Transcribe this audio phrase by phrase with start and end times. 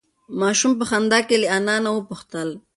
[0.41, 2.49] ماشوم په خندا کې له انا نه وپوښتل.